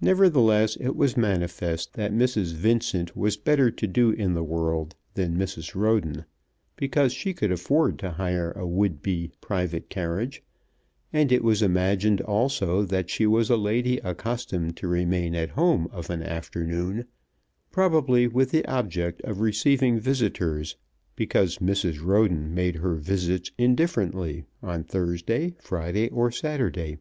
Nevertheless 0.00 0.74
it 0.76 0.96
was 0.96 1.18
manifest 1.18 1.92
that 1.96 2.14
Mrs. 2.14 2.54
Vincent 2.54 3.14
was 3.14 3.36
better 3.36 3.70
to 3.72 3.86
do 3.86 4.08
in 4.10 4.32
the 4.32 4.42
world 4.42 4.94
than 5.12 5.36
Mrs. 5.36 5.74
Roden, 5.74 6.24
because 6.76 7.12
she 7.12 7.34
could 7.34 7.52
afford 7.52 7.98
to 7.98 8.12
hire 8.12 8.52
a 8.52 8.66
would 8.66 9.02
be 9.02 9.32
private 9.42 9.90
carriage; 9.90 10.42
and 11.12 11.30
it 11.30 11.44
was 11.44 11.60
imagined 11.60 12.22
also 12.22 12.84
that 12.84 13.10
she 13.10 13.26
was 13.26 13.50
a 13.50 13.58
lady 13.58 13.98
accustomed 13.98 14.78
to 14.78 14.88
remain 14.88 15.34
at 15.34 15.50
home 15.50 15.88
of 15.92 16.08
an 16.08 16.22
afternoon, 16.22 17.04
probably 17.70 18.26
with 18.26 18.50
the 18.50 18.64
object 18.64 19.20
of 19.24 19.40
receiving 19.40 20.00
visitors, 20.00 20.76
because 21.16 21.58
Mrs. 21.58 22.02
Roden 22.02 22.54
made 22.54 22.76
her 22.76 22.94
visits 22.94 23.50
indifferently 23.58 24.46
on 24.62 24.84
Thursday, 24.84 25.54
Friday, 25.60 26.08
or 26.08 26.30
Saturday. 26.30 26.96